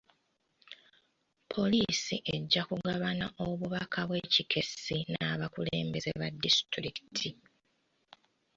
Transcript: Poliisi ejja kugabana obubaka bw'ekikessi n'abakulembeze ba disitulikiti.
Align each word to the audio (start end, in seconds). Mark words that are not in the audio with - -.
Poliisi 1.53 2.15
ejja 2.35 2.61
kugabana 2.69 3.25
obubaka 3.47 3.99
bw'ekikessi 4.09 4.97
n'abakulembeze 5.11 6.11
ba 6.19 6.27
disitulikiti. 6.41 7.29